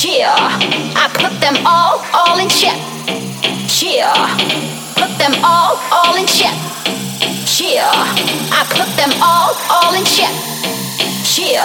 Cheer. 0.00 0.32
I 0.32 1.12
put 1.12 1.28
them 1.44 1.60
all, 1.68 2.00
all 2.16 2.40
in 2.40 2.48
check. 2.48 2.80
Cheer. 3.68 4.08
Put 4.96 5.12
them 5.20 5.36
all, 5.44 5.76
all 5.92 6.16
in 6.16 6.24
check. 6.24 6.56
Cheer. 7.44 7.84
I 7.84 8.64
put 8.72 8.88
them 8.96 9.12
all, 9.20 9.52
all 9.68 9.92
in 9.92 10.00
check. 10.08 10.32
Cheer. 11.20 11.60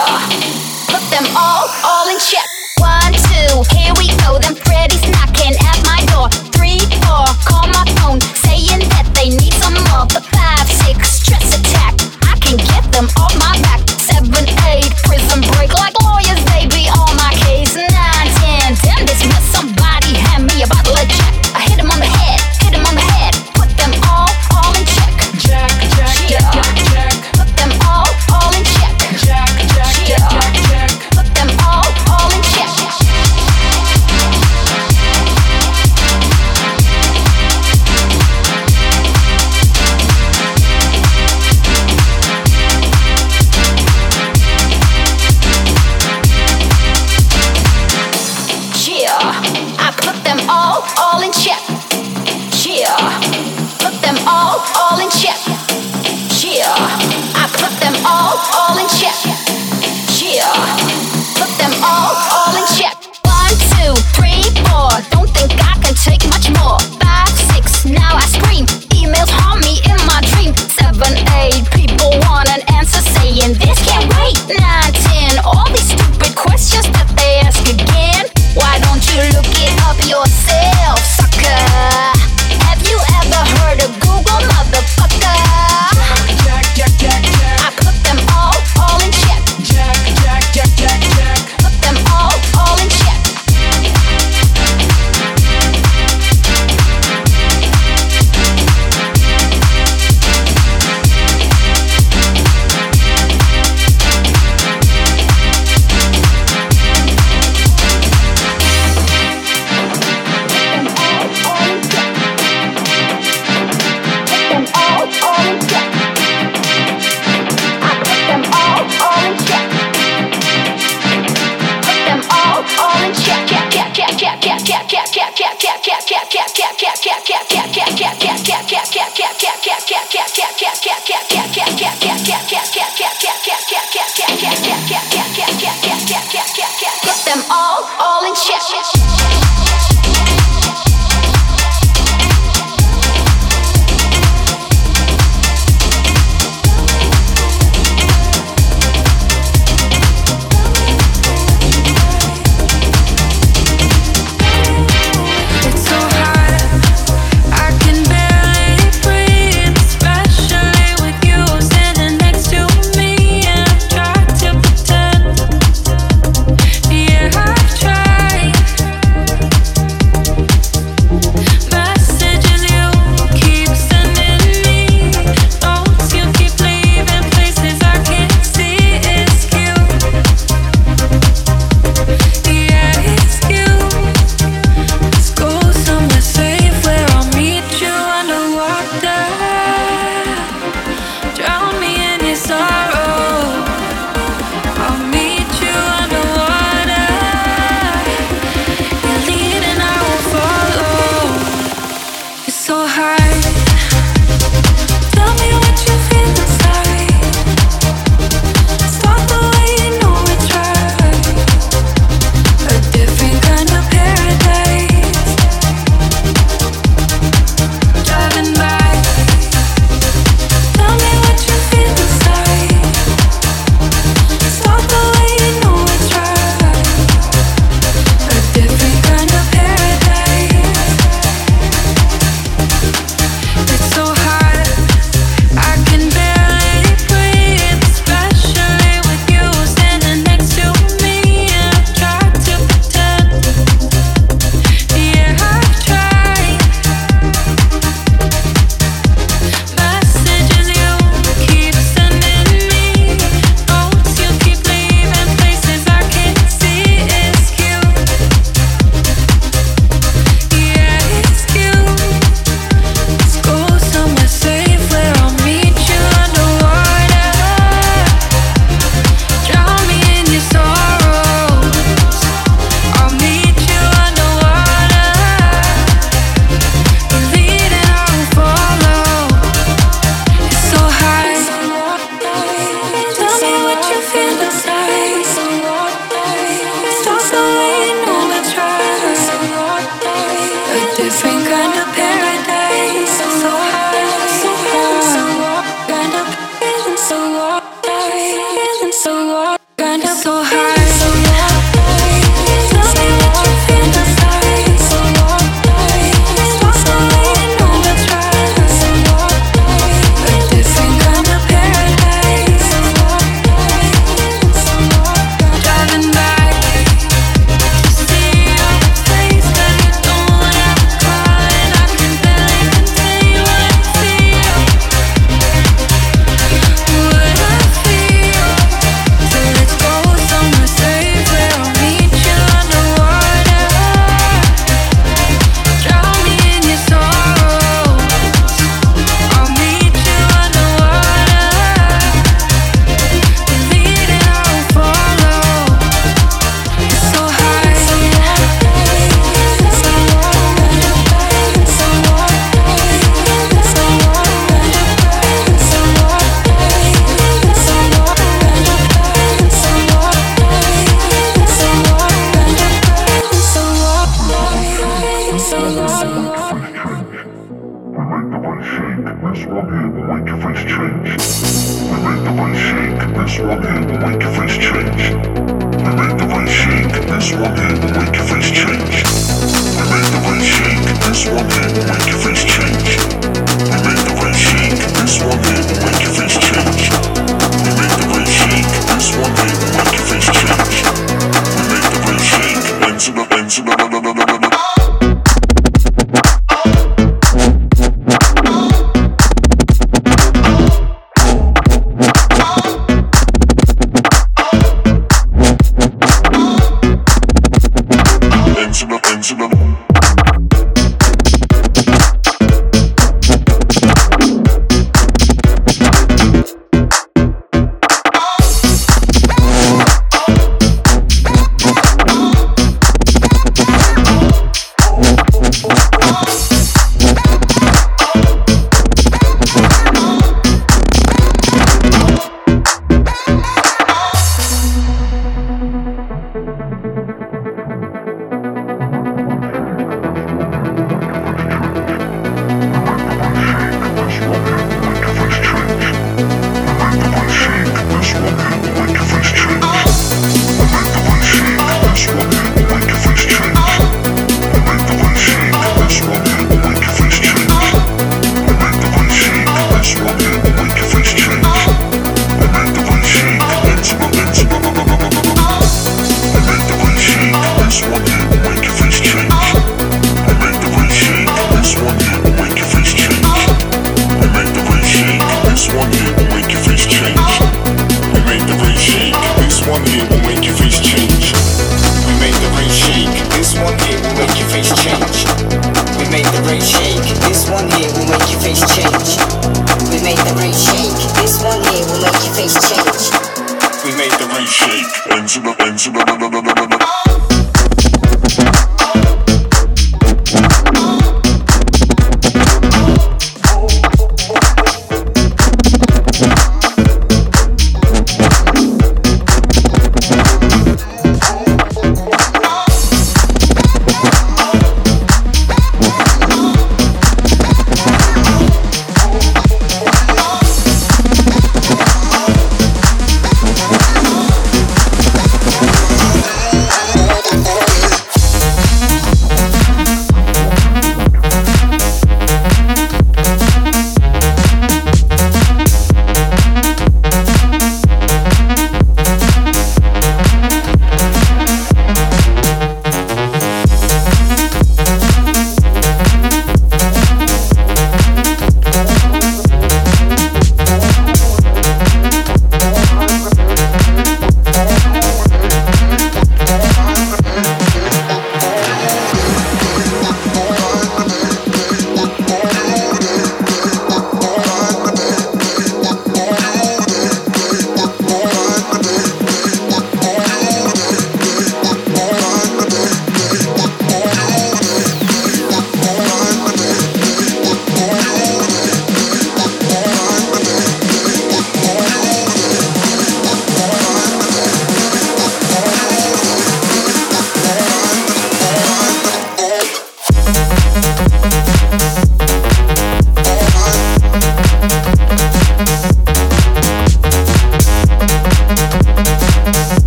Put 0.92 1.00
them 1.08 1.24
all, 1.32 1.64
all 1.80 2.12
in 2.12 2.20
check. 2.20 2.44
One, 2.76 3.16
two, 3.32 3.64
here 3.72 3.96
we 3.96 4.12
go. 4.20 4.36
Them 4.36 4.52
Freddy's 4.68 5.00
knocking 5.08 5.56
at 5.56 5.80
my 5.88 6.04
door. 6.12 6.28
Three, 6.52 6.84
four, 7.08 7.24
call 7.48 7.64
my 7.72 7.88
phone, 7.96 8.20
saying 8.20 8.84
that 8.84 9.08
they 9.16 9.32
need 9.32 9.56
some 9.64 9.80
more. 9.88 10.04
The 10.12 10.20
five, 10.36 10.68
six, 10.84 11.24
stress 11.24 11.56
attack. 11.56 11.96
I 12.28 12.36
can 12.44 12.60
get 12.60 12.84
them 12.92 13.08
all. 13.16 13.32
my 13.40 13.55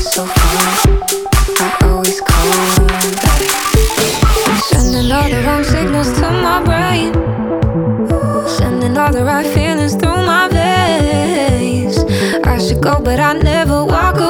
so 0.00 0.24
far. 0.24 0.60
I 1.60 1.76
always 1.82 2.20
call. 2.20 2.52
Sending 4.70 5.12
all 5.12 5.28
the 5.28 5.42
wrong 5.44 5.64
signals 5.64 6.10
to 6.18 6.30
my 6.30 6.62
brain. 6.64 7.12
Sending 8.48 8.96
all 8.96 9.12
the 9.12 9.24
right 9.24 9.46
feelings 9.46 9.94
through 9.96 10.24
my 10.24 10.48
veins. 10.48 11.98
I 12.44 12.58
should 12.58 12.82
go, 12.82 12.98
but 13.00 13.20
I 13.20 13.34
never 13.34 13.84
walk 13.84 14.16
away. 14.16 14.29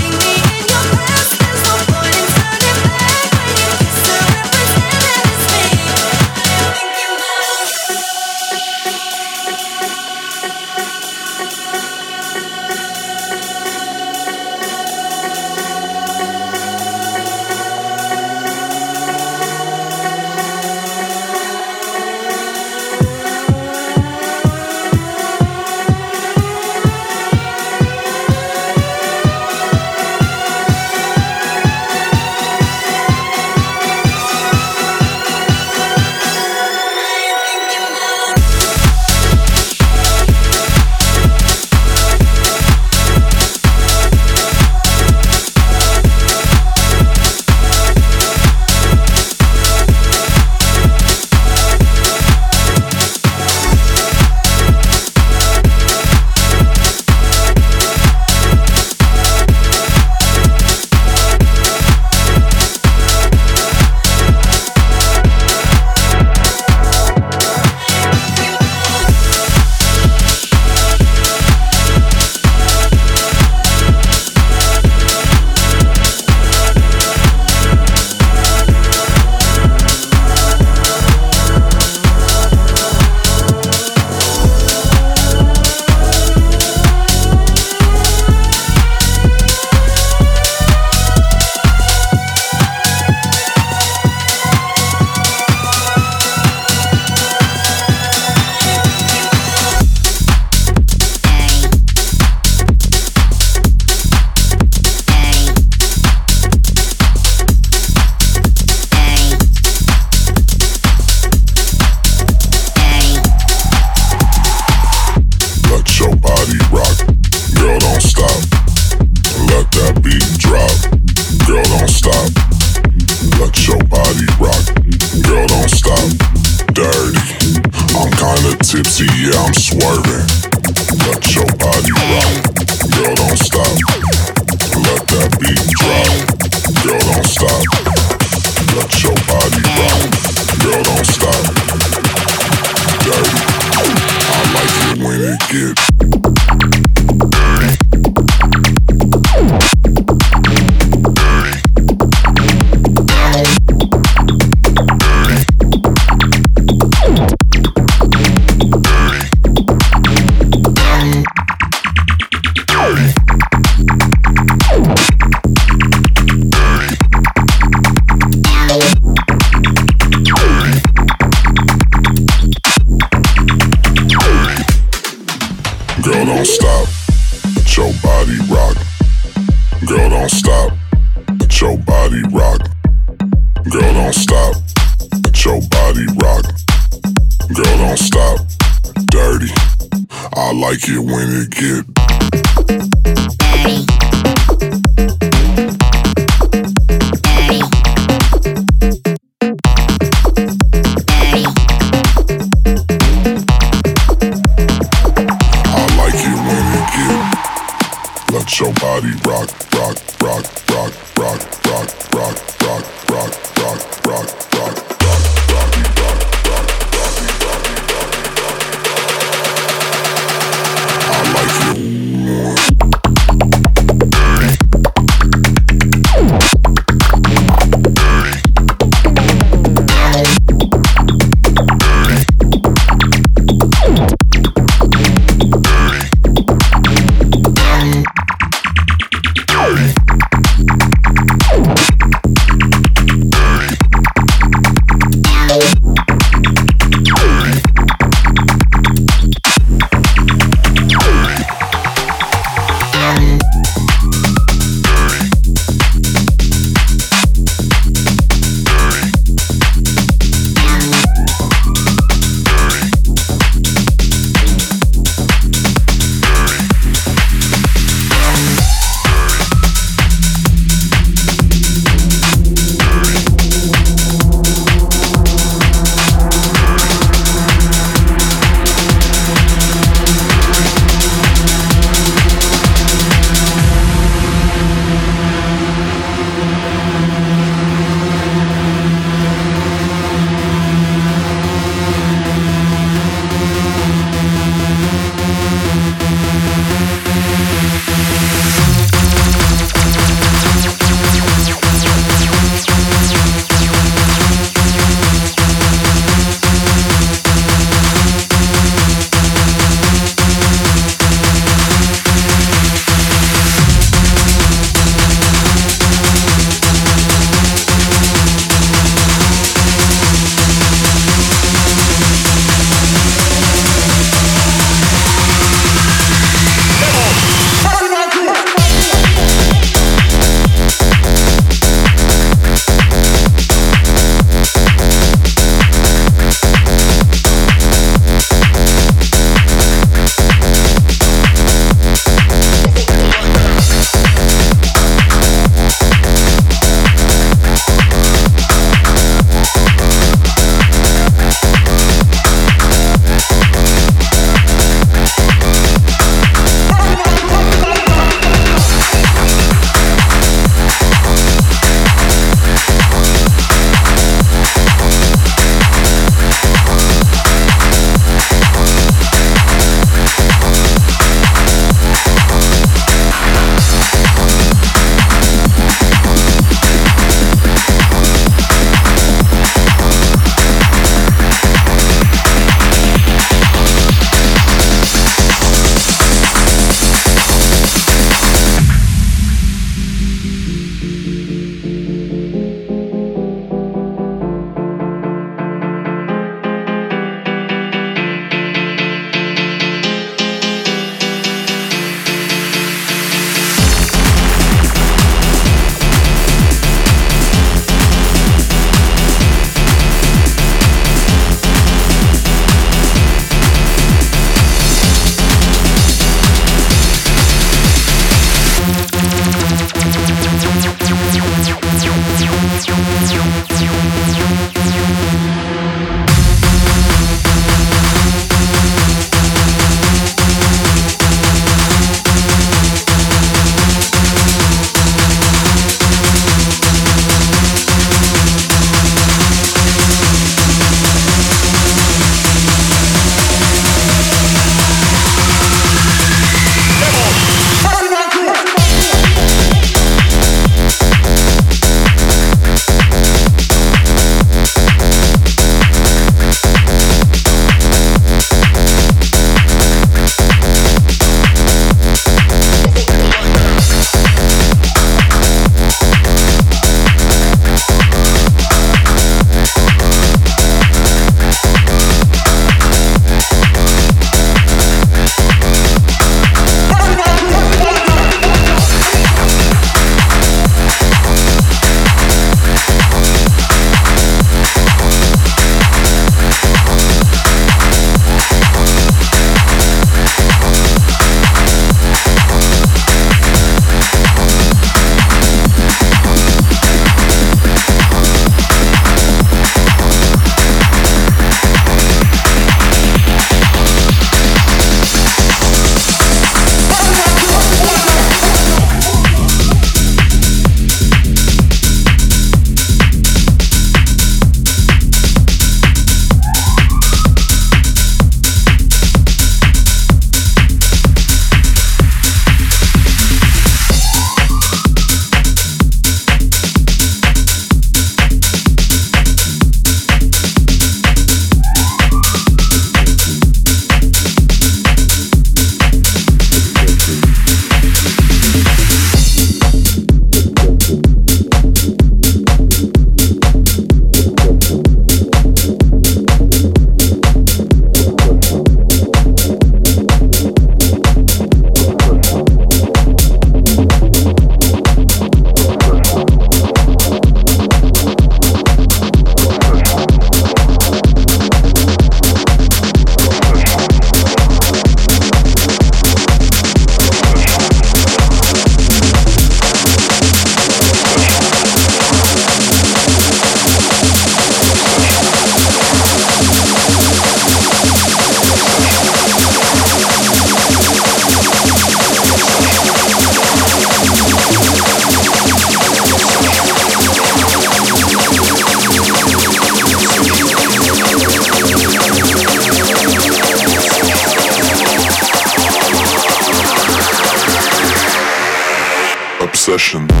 Obsession. 599.51 600.00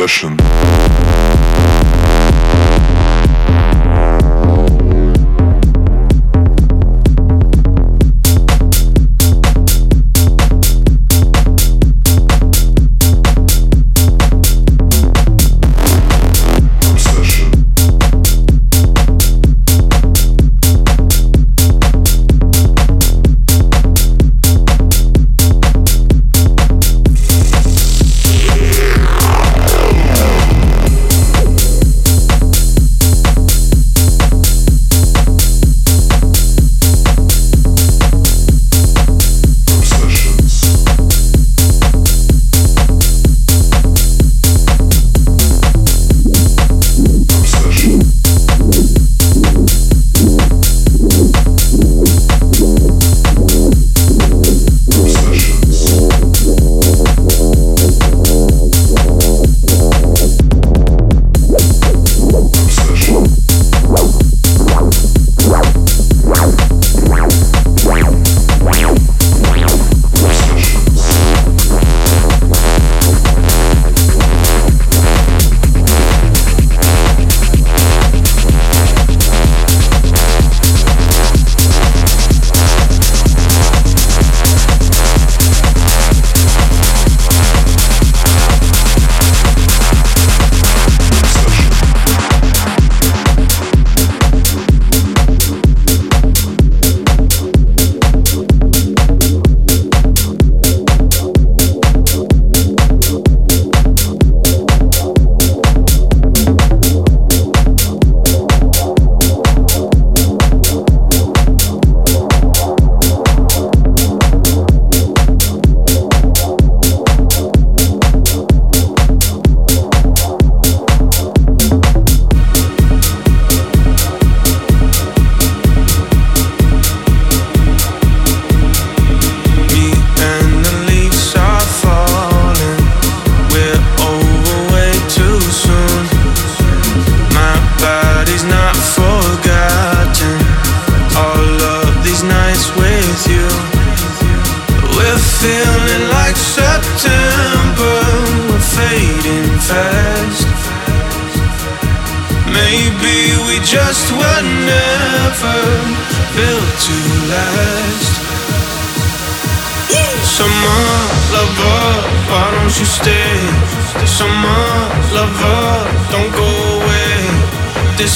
Obsession. 0.00 1.07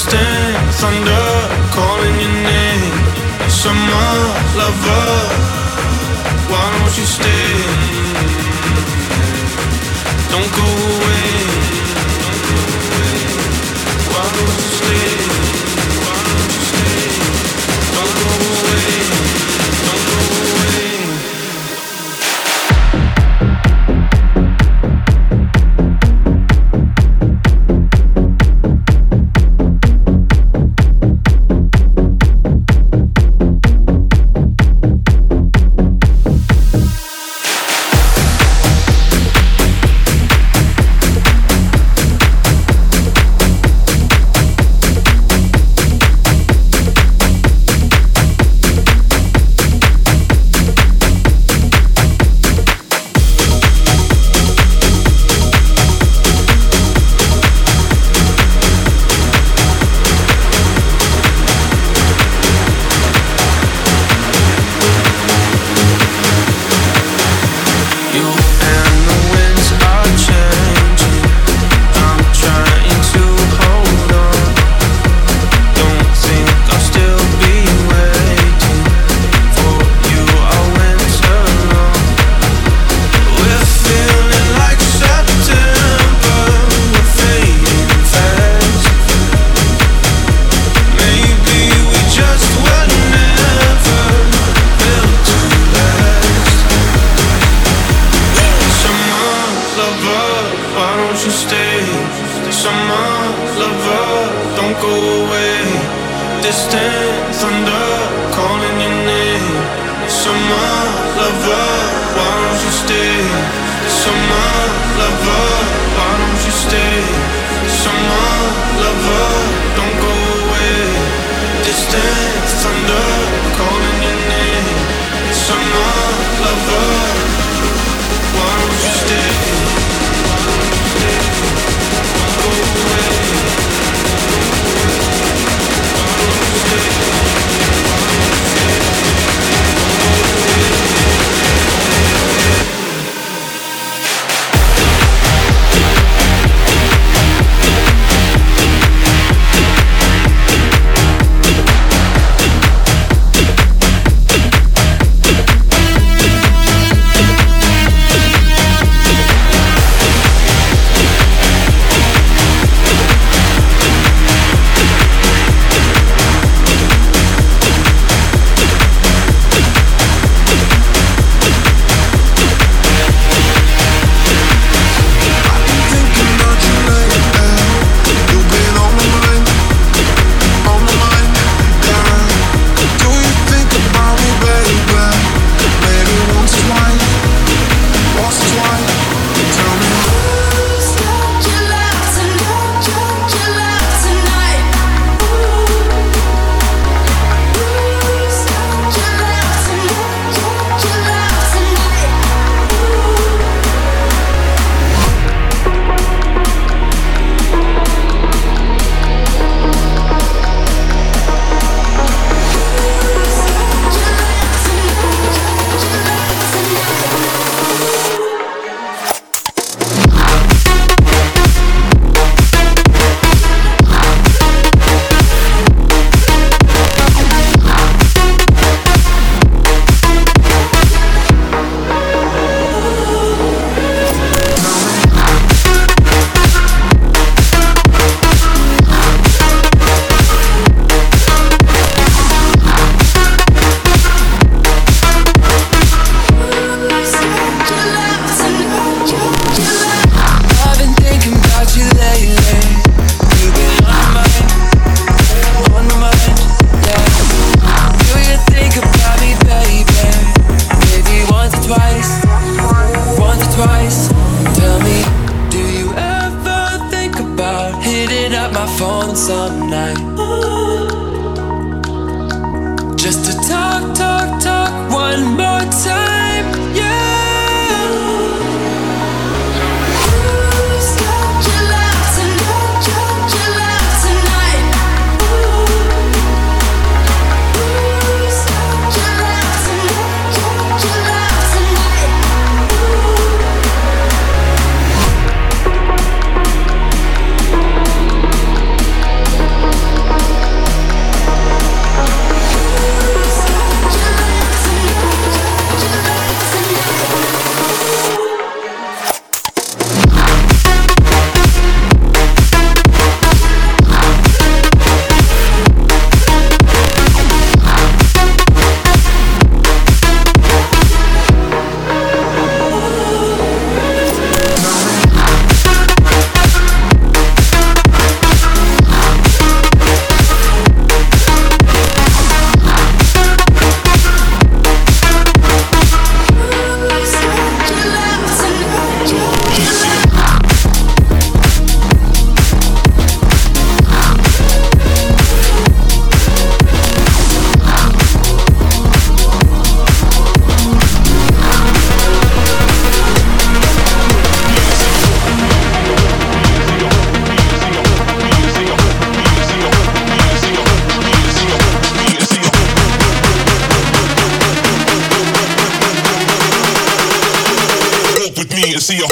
Distant 0.02 0.74
thunder 0.74 1.26
calling 1.70 2.16
your 2.18 2.34
name. 2.42 2.94
Summer 3.48 4.10
lover, 4.58 5.41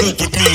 see 0.01 0.47
a 0.47 0.50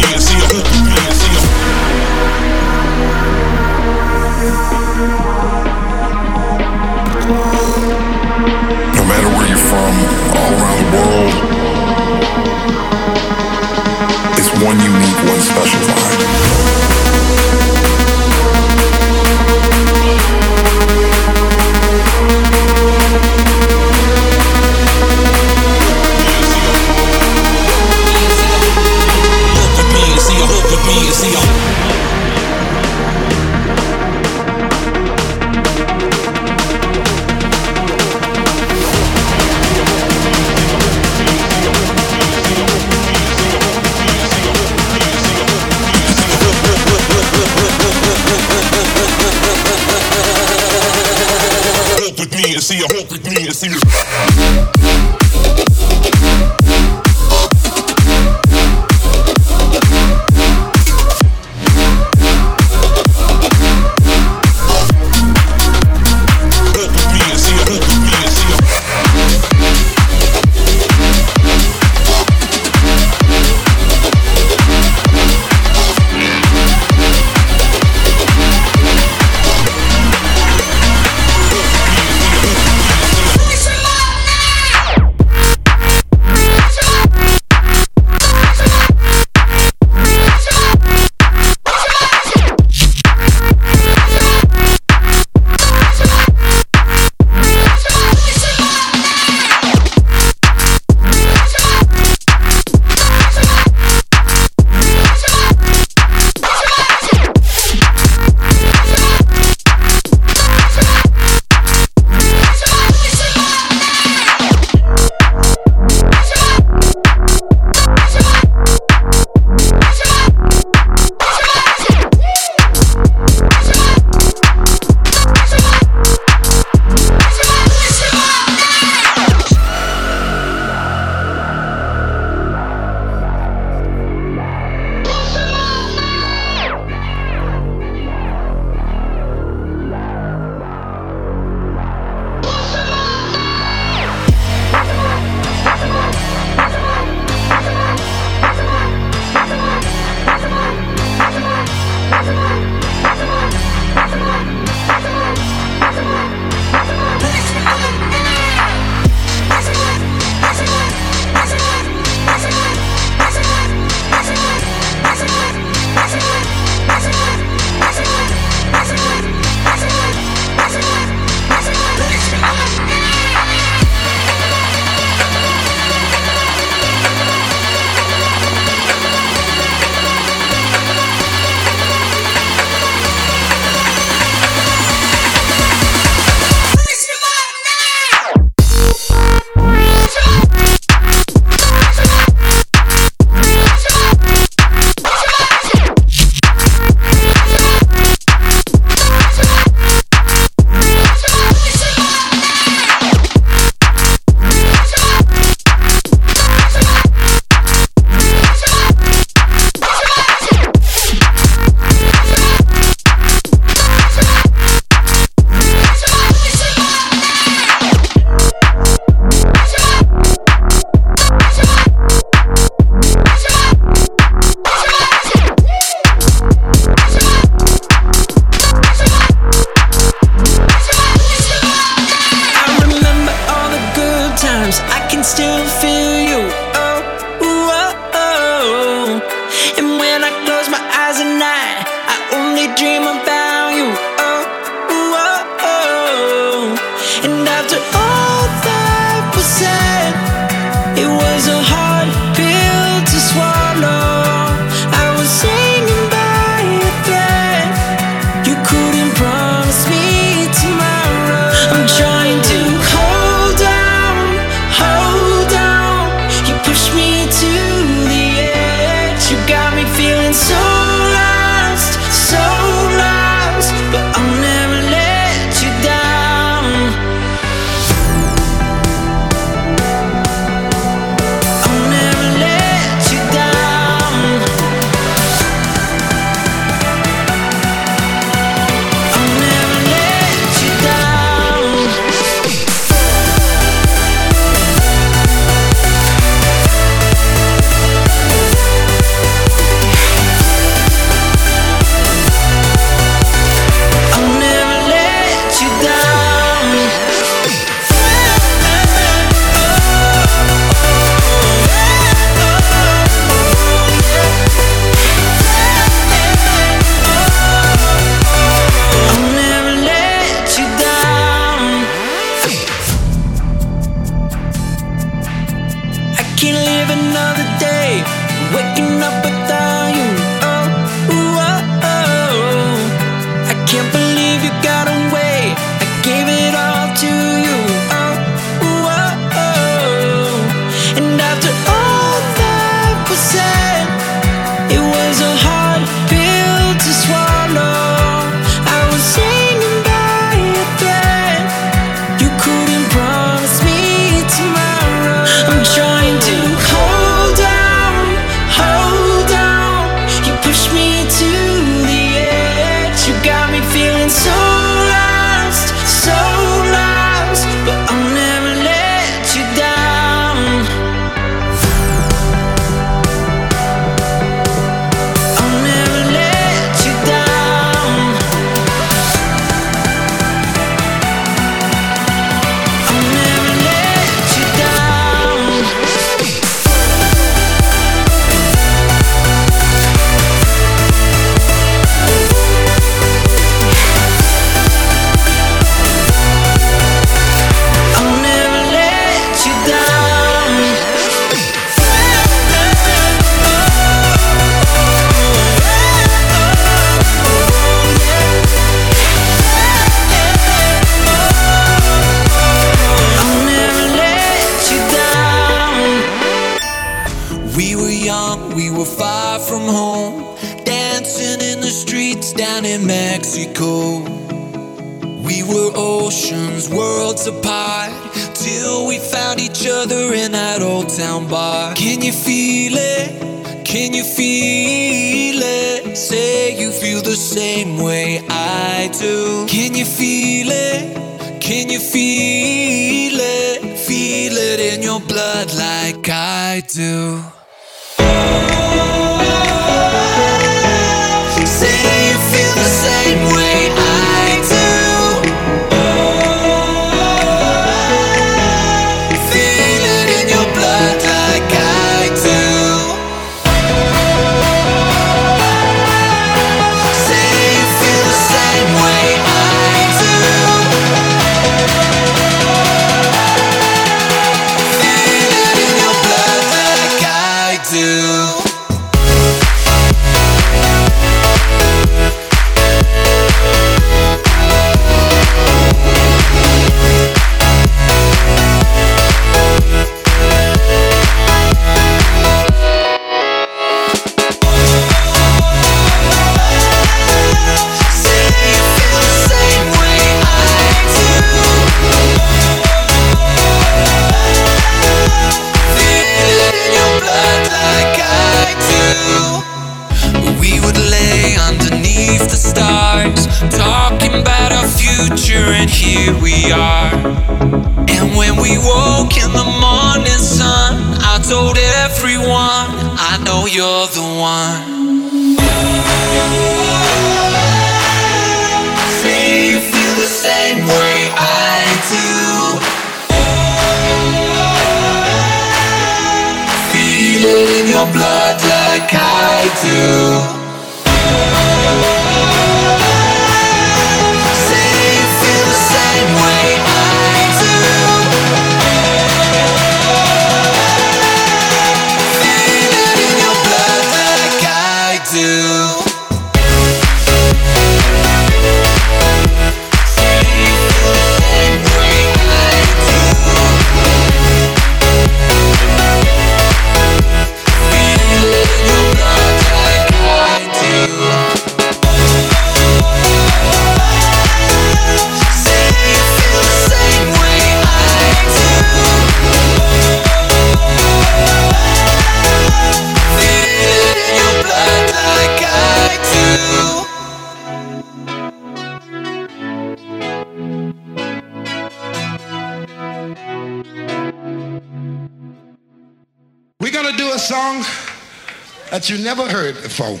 heard 599.70 600.00